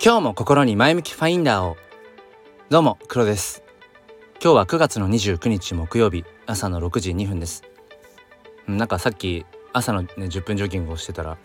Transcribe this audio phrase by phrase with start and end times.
[0.00, 1.76] 今日も心に前向きファインダーを。
[2.70, 3.64] どうも黒です。
[4.40, 7.64] 今日は9月の29日木曜日朝の6時2分です。
[8.68, 11.36] なんかさっき朝の、ね、10分ジョギングをしてたら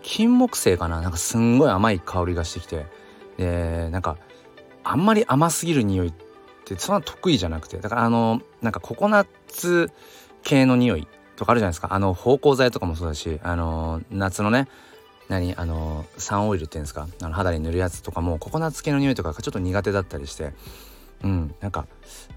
[0.00, 1.02] 金木犀かな？
[1.02, 2.86] なんかすんごい甘い香りがしてきて。
[3.36, 4.16] でなんか
[4.84, 6.14] あんまり甘すぎる匂いっ
[6.64, 7.76] てそんな得意じゃなくて。
[7.76, 9.90] だからあのなんかココナッツ
[10.42, 11.06] 系の匂い
[11.36, 11.88] とかあるじゃないですか。
[11.92, 14.66] あの芳香剤とかもそうだしあの夏のね
[15.28, 15.54] 何？
[15.56, 17.08] あのサンオイルっていうんですか？
[17.22, 20.52] あの肌に塗るやつとかもココナッツ系の匂いとかがちょっと苦手だったりして。
[21.22, 21.54] うん。
[21.60, 21.86] なんか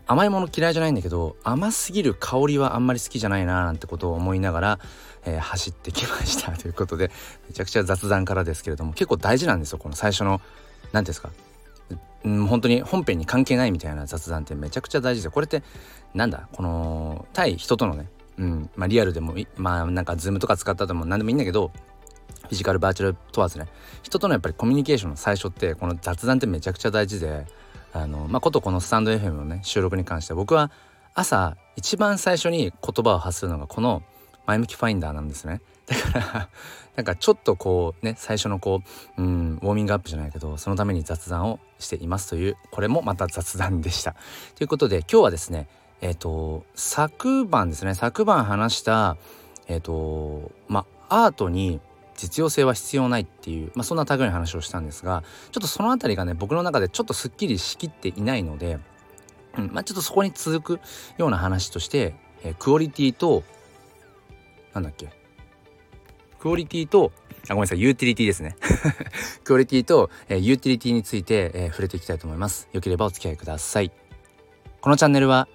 [0.05, 4.79] 甘いもの嫌いじゃないんだけど甘すぎる香りはあんまり好きじゃないななんてことを思いながら、
[5.25, 7.09] えー、走ってきましたということで
[7.47, 10.39] めちゃくちゃ雑談からですけれども結構大事なんですよこの最初の
[10.91, 11.31] 何ですか？
[12.23, 15.63] うん、本当に本編に関係ないみたいな雑談ってめちゃくちゃ大事でこれって
[16.13, 16.47] なんだ？
[16.51, 18.69] この対人とのねうん。
[18.75, 21.71] まあリアルでもまあなんかズームとか使おうとも何でもいいんだけど
[22.43, 23.67] フィジカルバーチャル問わずね。
[24.03, 27.45] 人とのやっぱりコミュニケーションの最初ってこの雑談ってめちゃくちゃ大事で
[27.93, 30.71] あのまあことこのスタンド FM のね収録に関して僕は
[31.13, 34.03] 朝一番最初に言葉を発するのがこの
[34.45, 35.61] 前向きファインダーなんですね。
[35.87, 36.49] だから
[36.95, 38.81] なんかちょっとこうね最初のこ
[39.17, 44.15] ううんウォーミングアップじゃないけどそのために雑談をしていますというこれもまた雑談でした。
[44.55, 45.67] ということで今日はですね
[46.01, 49.17] えっ、ー、と昨晩ですね昨晩話した
[49.67, 51.79] えっ、ー、とまあアートに
[52.15, 58.79] 実用性は必要ないっていう、まあ、そんな類の話をしたんですがちょっとその辺りがね僕の中でちょっとすっきりしきっていないので、
[59.57, 60.81] うんまあ、ちょっとそこに続く
[61.17, 63.43] ような話として、えー、クオリティと
[64.73, 65.09] なんだっけ。
[66.39, 67.11] クオリティと
[67.47, 68.55] あごめんなさいユーティリティですね。
[69.43, 72.67] クオリティと、えー、ユーティリティについて、えー、触れていきたいと思います。
[72.73, 73.91] よければお付き合いください。
[74.81, 75.47] このチャンネルは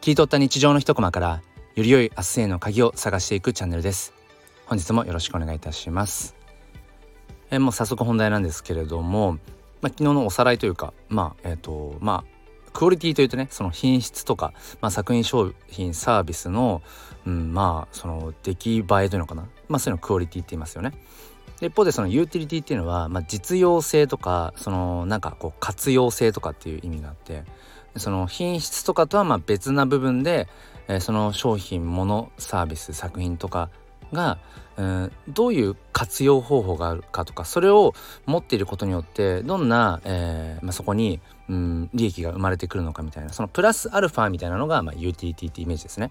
[0.00, 1.42] 切り取った日常の一コマから
[1.74, 4.15] より良い明日への鍵を探していくチャンネルです。
[4.66, 6.34] 本日もよろしくお願いいたします。
[7.50, 9.34] えもう早速本題なんですけれども、
[9.80, 16.82] まあ、昨日のおさらいというかまあえっ、ー、とまあクオリティというとねその品質とか、まあ、作品商品サービスの、
[17.24, 20.92] うん、まあその出来栄えというのかなまあそういうのクオリティって言いますよね。
[21.60, 27.44] 一方でそのユーティリティっていうのは、まあ、実用性とかそのなんかこう活用性とかっていう意味があって
[27.96, 30.48] その品質とかとはまあ別な部分で、
[30.88, 33.70] えー、その商品ものサービス作品とか
[34.12, 34.38] が、
[34.76, 37.94] うん、どういう活用方法があるかとかそれを
[38.26, 46.10] 持っていることによってどんな、えーまあ、そこに、うん、利益が生まれてくるのかみたいなそのプラスアルファみたいなのが、まあ、ユーティリティってイメージですね。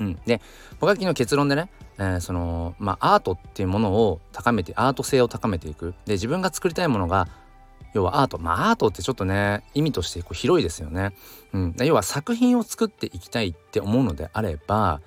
[0.00, 0.40] うん、で
[0.80, 1.68] 僕は昨日結論でね、
[1.98, 5.94] えー、そのまあアートっていうものを高めてアート性を高めていく。
[6.06, 7.28] で自分が作りたいものが
[7.92, 8.38] 要はアート。
[8.38, 11.14] まあアートってちょっとね意味としてこう広いですよね、
[11.52, 15.02] うん、要は作品を作っていきたいって思うのであれば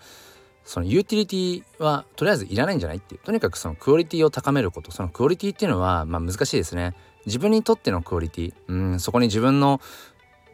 [0.65, 3.21] そのユーティリティはとりあえずいらないんじゃないっていう。
[3.21, 4.91] とにかくそのクオリティを高めること。
[4.91, 6.95] そのクオリティっていうのはまあ難しいですね。
[7.25, 8.53] 自分にとってのクオリティ。
[8.67, 9.79] うんそこに自分の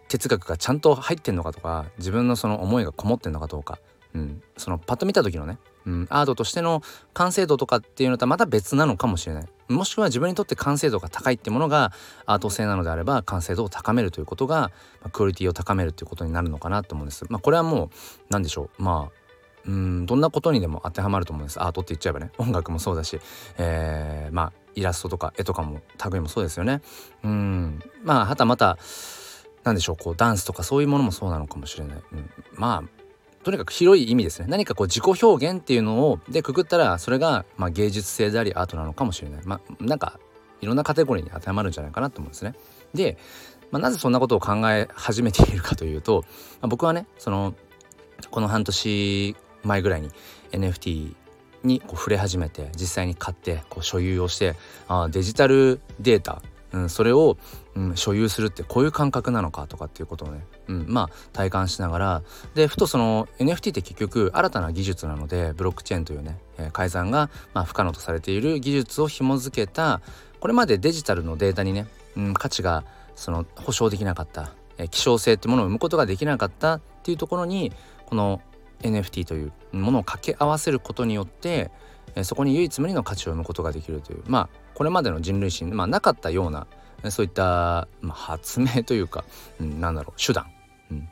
[0.09, 1.85] 哲学がちゃんと入ってんのかとか。
[1.97, 3.79] 自分のその思いがこもってんのかどうか、
[4.13, 6.81] うん、そのパッと見た時のね、うん、アートとしての
[7.13, 9.45] 完成度とかっていうのとはまた別なのかもしれない。
[9.69, 11.93] もしくは自分にとって完成度が高いってものが
[12.25, 17.25] アート性なのであれば完成度を高めるということが、まあ、クオリティを高めるということになるのかなと思うんです。
[17.29, 17.89] まあ、これはもう
[18.29, 18.83] 何でしょう。
[18.83, 19.21] まあ
[19.66, 21.61] うんどんなことにでも当てはまると思うんです。
[21.61, 22.31] アートって言っちゃえばね。
[22.38, 23.19] 音楽もそうだし、
[23.57, 26.81] えー、まあイラストとか絵とかも類もそうですよね。
[27.23, 27.79] うん。
[28.03, 28.77] まあはたまた
[29.63, 33.01] 何でしょうこうダンスとかそういうものもそうなのかもしれない、うん、まあ
[33.44, 34.47] とにかく広い意味ですね。
[34.47, 39.41] 何かこう自己表現っていうのをでくくったらそれが、まあ、芸術性でありアートなのかもしれない。
[39.45, 40.19] まあなんか
[40.61, 42.53] いろんなカテゴリーに当てはまるんじゃないかなと思うんですね。
[42.93, 43.17] で、
[43.72, 46.23] まあ、なぜそんなことを考え始めているかというと、
[46.61, 47.55] まあ、僕はねその
[48.29, 50.09] この半年前ぐらいに
[50.51, 51.16] NFT
[51.63, 54.55] にこう触れ始めて実際に買ってこう所有をして
[54.88, 56.41] あデジタルデータ、
[56.72, 57.38] うん、それを、
[57.75, 62.23] うん、所有するってこういう感覚なのかとかっていうことをね、うん、まあ体感しながら
[62.55, 70.02] でふとその NFT って結局新たな技術なのでブロックチェーンというね、えー、改ざんが、まあ、不可能とされている技術を紐付けた
[70.40, 71.87] これまでデジタルのデータにね、
[72.17, 72.84] うん、価値が
[73.16, 77.72] その保証できなかった、えー、希少性ってものを生むことができなかったっていうところに
[78.07, 78.41] この
[78.81, 81.72] NFT というものを掛け合わせることによって
[82.23, 84.23] そこに唯一無二の価値を生むことができるという。
[84.28, 86.66] まあこれまでの人類史に、まあ、なかったような
[87.09, 89.23] そういった、まあ、発明というか、
[89.59, 90.47] うん、なんだろう手段、
[90.89, 91.09] うん、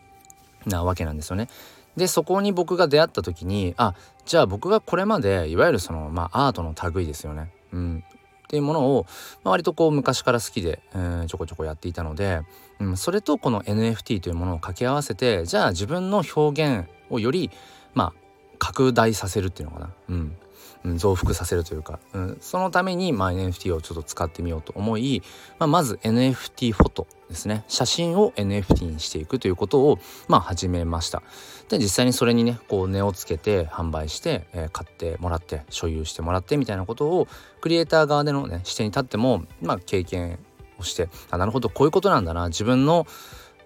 [0.65, 1.49] なわけなんですよね。
[1.97, 3.93] でそこに僕が出会った時にあ
[4.25, 8.03] じゃあ僕がこれまでいわゆるその、まあ、アートの類ですよね、うん、
[8.43, 9.05] っていうものを、
[9.43, 12.41] まあ、割とこう昔から好きで、えー、ちょこちょこやっていたので、
[12.79, 17.51] うん、それとこの NFT というものを掛け合わせてじゃあ自分の表現をより
[17.93, 18.13] まあ
[18.57, 20.37] 拡大させるっていうのかな、うん、
[20.85, 25.21] うん、増幅させるというか、うん、そのために、まあ、NFT をちょっと使ってみようと思い、
[25.57, 27.63] まあ、まず NFT フォトですね。
[27.67, 31.21] 写真を NFT にしていくということを、まあ、始めました。
[31.67, 37.27] で実際にそれにねこう値をつけて販売して、えー、買ってもらって所有してもらってみたいなことを
[37.61, 40.39] クリエイター側でのね視点に立っても、まあ、経験
[40.79, 42.47] をしてあなるほどこういうことなんだな。
[42.47, 43.05] 自分の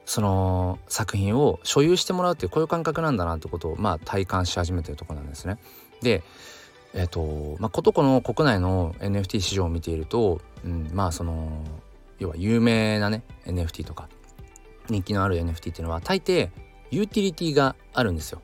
[0.05, 5.57] その作品を所有してもらうっていうこういう感覚なんだなってことをまあ体感し始めてるとこなんですね。
[6.01, 6.23] で
[6.93, 11.63] えっ、ー、とまあことこの国内の NFT 市場を見ていると、うん、まあその
[12.19, 14.09] 要は有名なね NFT とか
[14.89, 16.49] 人気のある NFT っていうのは大抵
[16.91, 18.41] ユーティリティがあるんですよ。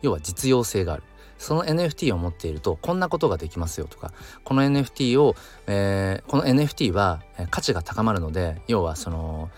[0.00, 1.02] 要は実用性がある。
[1.42, 4.12] その NFT を持っているとこんなことができますよとか
[4.44, 5.34] この NFT を、
[5.66, 7.20] えー、この NFT は
[7.50, 9.50] 価値が高まるので要はその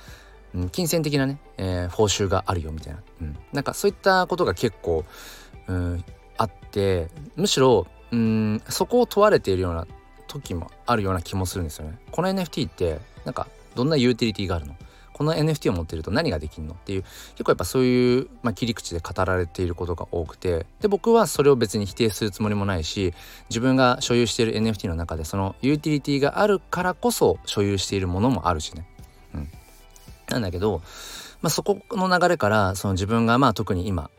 [0.70, 5.04] 金銭的なね、えー、報酬があるよみたいな、うん、なんかそういったことが結構、
[5.66, 6.04] うん、
[6.36, 9.86] あってむしろうんそこを問われているような
[10.28, 11.98] 時もあるような気もするんですよね。
[12.10, 14.76] この NFT ってなんかどんなユーティリティがあるの？
[15.12, 16.74] この NFT を持ってると何ができるの？
[16.74, 17.02] っていう
[17.32, 20.66] 結構やっぱそういう、まあ、切り口で語られていることが多くて。
[20.80, 23.14] で僕はそれを別に否定するつもりもないし
[23.48, 28.86] 自分が所有している NFT の中でそのユーティリティがあるからこそ所有しているものもあるしね。
[30.30, 30.82] なんだけど、
[31.42, 34.10] まあ、そこの流れからその自分がまあ特に今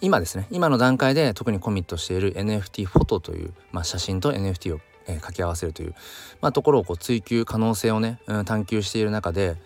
[0.00, 0.46] 今ですね。
[0.50, 5.94] 今の段階で特にコミットしている NFT フォトという、まあ、写真と NFT を、えー、掛け合わせるという、
[6.42, 9.56] まあ、ところをこう追求可能性をね、うん、探求している中で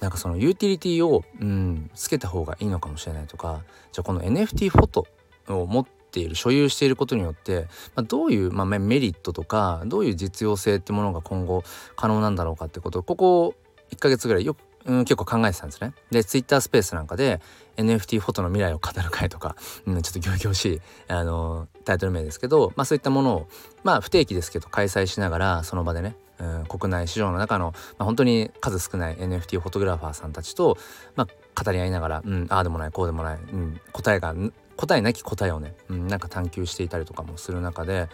[0.00, 3.62] なんかそのユーティリティを、うん、つけた方がいいのかもしれないとか
[3.92, 5.06] じゃあこの NFT フォト
[5.48, 11.62] を持っている所有していることによって、まあ、どういう、まあ、メリットとかどういう実用性ってものが今後
[11.96, 13.54] 可能なんだろうかってことをここ
[13.92, 15.92] 1ヶ月ぐらいよくうん、結構考えてたんですね。
[16.10, 17.40] で、ツイッタースペースなんかで
[17.76, 19.56] NFT フォトの未来を語る会とか、
[19.86, 23.48] うん、ちょっと仰々しい、あのタイトル名ですけど、まあそういったものを、
[23.84, 30.78] まあ不定期ですけど開催しながら、その場でね、うん、国内市場の中の、まあ、本当に数少ない NFT フォトグラファーさんたちと、
[31.14, 34.34] まあ、語り合いながら、うん、ああでもないこうでもない、うん、答えが
[34.76, 38.08] 答えなき答えをね、うん、なんか探求していたりとかもする中で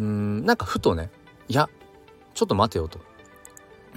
[0.00, 1.10] うんなんかふとね
[1.48, 1.68] いや
[2.34, 3.00] ちょっと待てよと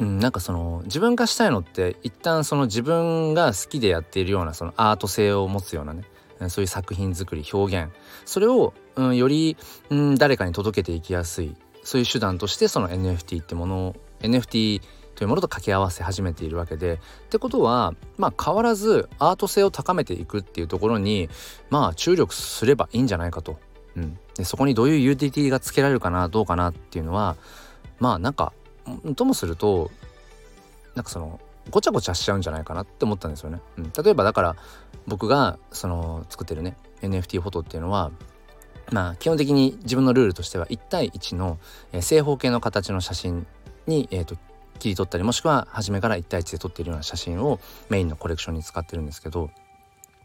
[0.01, 6.03] うん、なんかその自分がしたいのって一旦その自分が好きでやっているようなそのアート性を持つようなね
[6.49, 7.93] そういう作品作り表現。
[8.25, 9.57] それを、うん、より、
[9.91, 11.55] うん、誰かに届けていきやすい。
[11.83, 14.81] そういう手段としてその NFT ってものを NFT
[15.13, 16.93] というものと掛け合わせ始めているわけで。
[16.93, 16.97] っ
[17.29, 21.29] てことはまあ変わらずアート性を高めていくっていうところに
[21.69, 23.59] まあ注力すればいいんじゃないかと、
[23.95, 27.35] うん、でそこにどういうユーティリティがつけられるかなどうかなっていうのは
[27.99, 28.51] まあなんか
[29.15, 29.91] ともすると
[30.95, 31.39] なんかその
[31.69, 33.59] ごちゃごちゃしちゃうんじゃないかなって思ったんですよね。
[33.77, 34.55] うん、例えばだから
[35.07, 38.11] 僕がその作ってるね NFT フォトっていうのは
[38.91, 41.59] まあ基本的に自分のルールとしては1対1の、
[41.91, 43.47] え、正方形の形の写真
[43.87, 44.35] に、えーと、
[44.79, 47.59] 切り取ったりもしくは初めから1対1で撮っているような写真を
[47.89, 49.49] メインのコレクションに使ってるんですけど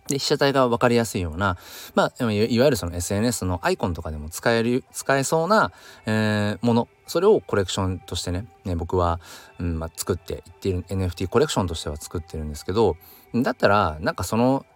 [0.08, 1.56] で被写体が分かりやすいような、
[1.94, 5.72] まあ、いわゆるその SNS のアイコンとかでも使える使えそうな、
[6.06, 6.88] えー、もの。
[7.06, 9.20] それをコレクションとしてねね僕は、
[9.60, 12.96] うんまあ、作っていっている NFT コレクションとしては作ってるんですけど
[13.32, 14.66] だったらなんかその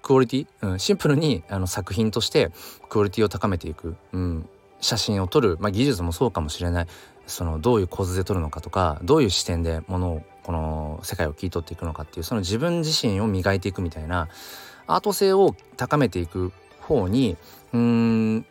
[0.00, 2.52] クオリティ、うん、シンプルにあの作品として
[2.88, 4.48] クオリティを高めていく、うん、
[4.80, 6.86] 写真を撮る、まあ、技術もそうかもしれない。
[7.26, 14.28] そのどういう構図で撮るのかとかどういう視点でものをこの世界を切り取っていくのかっていうその自分自身を磨いていくみたいな
[14.94, 17.36] アート性を高めていく方に
[17.72, 18.46] うーん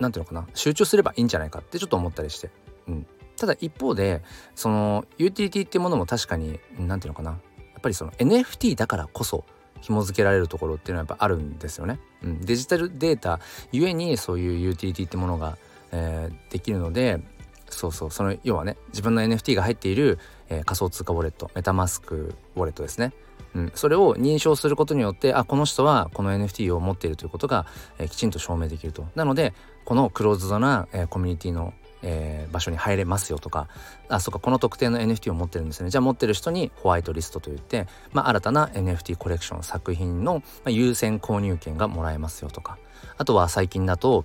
[0.00, 2.50] 何ていうのかな集中すればいいんじゃないかってちょっと思ったりして、
[2.88, 3.06] うん、
[3.36, 4.22] ただ一方で
[4.54, 7.30] そのユーティリティっていうものも確かに何ていうのかな。
[7.30, 7.36] や
[7.80, 9.44] っぱりその NFT だからこそ
[9.80, 12.00] 紐付けられるところっていうのはやっぱあるんですよね。
[12.24, 13.38] うん、デジタルデータ
[13.70, 15.56] ゆえにそういうユーティリティってものが、
[15.92, 17.20] えー、できるので
[17.68, 18.10] そうそう。
[18.10, 23.12] その要はね自分の NFT が入っている、えー、仮想通貨ウォレットメタマスクウォレットですね。
[23.58, 27.66] うん、それを認証することによってあこの人はこの NFT を持っているということが、
[27.98, 29.06] えー、きちんと証明できると。
[29.14, 29.52] なので
[29.84, 33.66] このクローズドな、えー、コミュニティのえー、場所に入れますよとか
[34.08, 35.90] あそうかこの特定の NFT を持ってるんですね。
[35.90, 42.78] じゃあ持ってる人にホワイトリストといって、まあ、新たな NFT コレクション作品の、ま、優先購入権がもらえますよとか。
[43.16, 44.24] あとは最近だと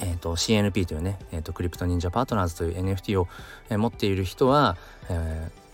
[0.00, 3.26] えーと、CNP というね、えーと、クリプト忍者パートナーズという NFT を、
[3.68, 4.76] えー、持っている人は、
[5.08, 5.67] えー、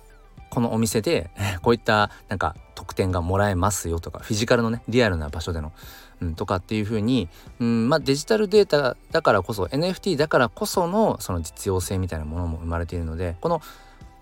[0.55, 1.31] このお店で
[1.63, 5.73] こういったなんか特典がもらえますよとかフィジカルのねリアルな場所での、
[6.21, 13.61] うん、とかっていう風に、うんまあ、デジタルデータだからこそ NFT だからこそのその実用性みたいなものも生まれているのでこの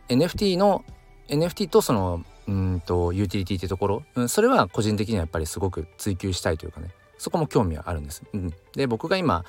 [0.09, 0.85] NFT の
[1.29, 6.89] NFT とそのうんとユーティリティってところ、うん、それは個人的にはやっぱりすごく追求したいというかね
[7.23, 8.23] そこも興味はあるんです。
[8.33, 9.45] うん、で僕が今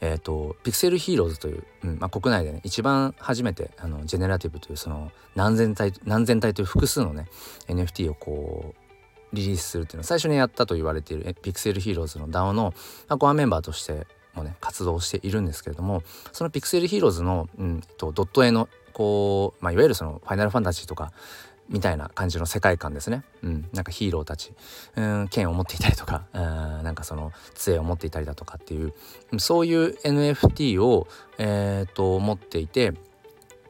[0.00, 7.26] えーと、ピクセルヒーローズという、うんまあ、国内でね一番初めてあのジェネラティブというその何千体何千体という複数のね
[7.68, 8.74] NFT をこ
[9.32, 12.74] うリリースするっていうのを最初にやったと言われているピクセルヒーローズの DAO の、
[13.08, 16.02] まあ、コアメンバーとしてもね活動しているんですけれども
[16.32, 21.12] そのピクセルヒーローズの、うんと、ドット絵のこう、まあ、いわゆるそのファイナルファンタジーとか
[21.68, 23.24] みたいな感じの世界観ですね。
[23.42, 24.52] うん、なんかヒーローたち、
[24.96, 26.42] うん、剣を持っていたりとか、 うん、
[26.82, 28.92] なんかその杖を持っていたりだとかっていう、
[29.38, 31.06] そういう NFT を、
[31.38, 32.92] えー、と持っていて、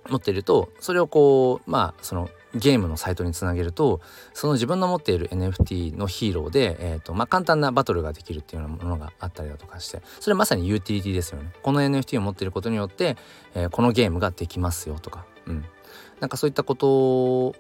[0.09, 4.01] 持っていると、それをこう、まあ、そのゲームのサイトにつなげると
[4.33, 11.53] その自分の持っている NFT のヒーローで、えーとまあ、簡単なバトルができるっていうようなものがあったりだとかしてそれはまさにユーティリティですよね。
[11.63, 13.17] この NFT を持っていることによって、
[13.55, 15.65] えー、このゲームができますよとか、うん、
[16.21, 17.55] なんかそういったこと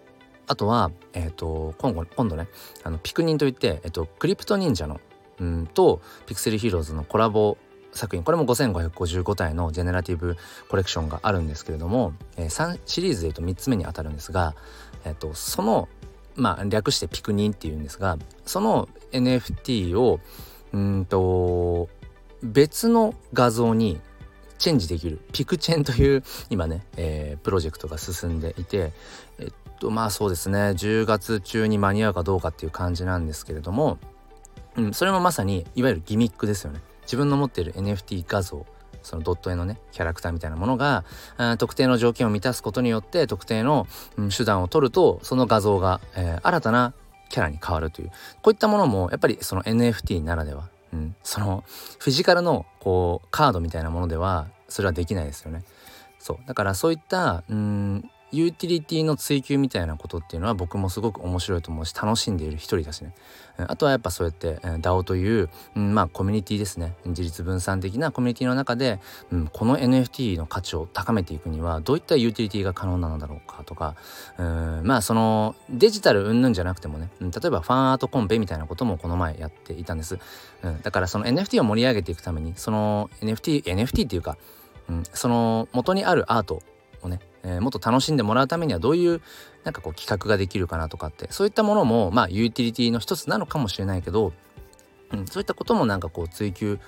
[0.46, 2.48] あとは、えーと、今後今度ね
[2.82, 5.00] あのピクニンといって、えーと、クリプト忍者の
[5.40, 7.56] うんとピクセルヒーローズのコラボ
[7.92, 10.36] 作品これも5555体のジェネラティブ
[10.68, 14.54] コレクションがあるんですけれども、えー、3シリーズでいうと3つ目にあたるんですが、
[15.04, 15.88] えーと、その
[16.34, 20.20] まあ略してピクニンっていうんですがその NFT を
[20.72, 21.88] うんと
[22.42, 24.00] 別の画像に
[24.58, 28.92] チェンジできるピクチェンという今ね、えー、プロジェクトが進んでいて
[29.38, 29.52] えっ
[29.84, 30.58] とまあそうですね。
[30.58, 33.98] 10月中に間に合うかどうかっていう感じなんですけれども、
[34.76, 36.80] うん、それもまさにいわゆるギミックですよね。
[37.02, 38.64] 自分の持っている NFT 画像
[39.02, 41.04] そのドット絵のねキャラクターみたいなものが
[41.58, 43.86] 特定の条件を満たすことによって特定の、
[44.16, 46.94] うん、手段を取るとその画像が、えー、新たな
[47.28, 48.10] キャラに変わるという。
[48.40, 51.62] こういったものもやっぱりその NFT ならでは、うん、その
[51.98, 55.62] フィジカルのこうカードみたいなものではそれはできないですよね。
[56.18, 56.38] そう。
[56.46, 63.14] だからそういったうんユーティリティの追求みたいなことっていうのは僕もすごく面白いと思うし楽しんでいる一人だしね。
[63.56, 66.94] あとはやっぱそうやって DAO という、うん、まあコミュニティですね。
[67.04, 68.98] 自立分散的なコミュニティの中で、
[69.30, 73.94] うん、この NFT の価値を高めていくにはどういったユーティリティが可能なのだろうかとか
[74.38, 80.18] うんまあそのデジタル云々じゃなくてもね、うん、例えばファンアートコンペみたいなこともこの前やっていたんです、
[80.62, 84.36] うん、だからその NFT を盛り上げていくためにその NFT NFT っていうか、
[84.88, 86.62] うん、その元にあるアート
[87.02, 89.20] をねえー、もっと楽しんでもらうためにはどういう
[89.64, 94.32] なんかこう企画ができるかなとかってそういったものもまあユーティリティの一つなのかもしれないけど、
[95.12, 96.78] うん、そういったこともなんかこう追求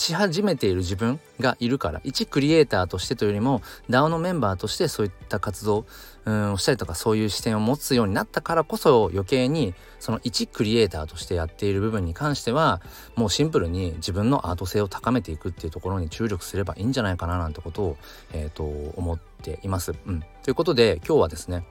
[0.00, 5.86] し始めている自分がいるから一クリエイターとしてというよりも DAO のメンバーとしてそういった活動
[6.24, 12.80] うんをしたりとかそういう視点を持つようになったからこそ余計にその一クリエイターとしてやっている部分に関しては
[13.16, 17.96] もうシンプルに自分のアート性を高めていくっていうところに注力すればいいんじゃないかななんてことを、
[18.32, 19.94] えーと、思っています。
[20.06, 21.64] うん、ということで今日はですね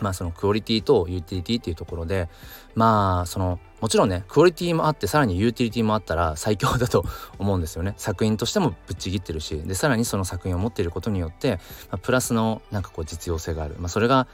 [0.00, 2.28] まあそのクオリティとユーティリティっていうところで
[2.74, 7.04] まあそのもちろんねクオリティもあってさらにユーティリティもあったら最強だと
[7.38, 7.94] 思うんですよね。
[7.96, 11.58] 作品としてもぶっちぎってるしでさらにその作品を持っていることによって、
[11.90, 14.26] まあ、プラスのなんかこう実用性がある、まあ、それが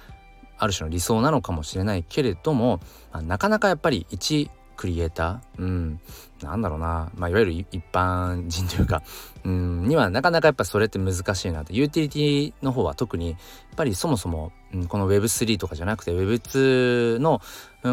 [0.59, 2.80] ある種の理想なのかもしれないけれども、
[3.12, 6.00] まあ、なかなかやっぱり一クリエイター、うん、
[6.42, 9.02] なんだろうな、まあ、いわゆる一般人というか、
[9.44, 11.72] うん、にはなかなかやっぱそれって難しいなと。
[11.72, 13.38] ユーティリティの方は特に、やっ
[13.76, 17.40] ぱりそもそも、うん、この Web3 とかじゃなくて Web2 の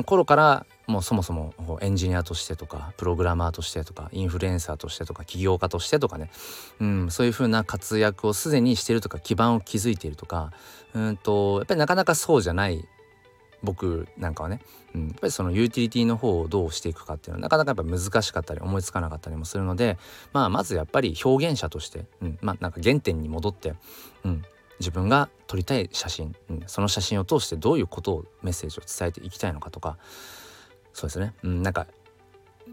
[0.05, 6.29] 頃からもうそもそもエンジニアとしてとかプログラマーとしてとかインフルエンサーとしてとか起業家としてとかね、
[6.79, 10.51] うん、そういう風な活躍をすでにしてるとか基盤を築いているとか
[10.93, 12.85] うんとやっぱりなかなかそうじゃない
[13.63, 14.61] 僕なんかはね、
[14.95, 19.97] うん、やっぱりそのユーティリティの方をどうしていくかっていうのはなかなかやっぱ難しかったり思いつかなかったりもするので、
[20.33, 23.73] まあ、まずやっぱり表現者として、うん、まあなんか原点に戻って、
[24.23, 24.43] うん、
[24.79, 29.97] 自分が撮りたい写真、うん、その写真を通してどういうことをメッセージを伝えていきたいのかとか
[30.93, 31.87] そうですね、うん、なんか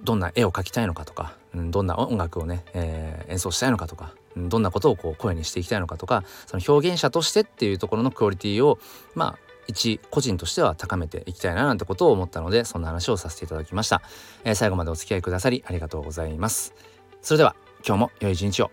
[0.03, 8.79] どんな絵を描きたいのかとか、うん、どんな音楽をね、えー、演奏したいのかとか、どんなことをこう声にしていきたいのかとかその表現者としてっていうところのクオリティを
[9.15, 14.03] まあ一個人としては高めていきたいななんてことを思ったのでそんな話をさせていただきました、
[14.45, 16.75] えー、最後までお付き合いくださりありがとうございます。
[17.23, 17.55] それでは
[17.87, 18.71] 今日も良い一日を。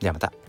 [0.00, 0.41] ではまた。